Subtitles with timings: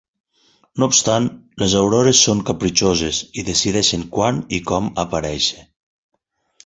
[0.83, 1.27] No obstant,
[1.63, 5.63] les aurores són capritxoses i decideixen quan i com aparèixer.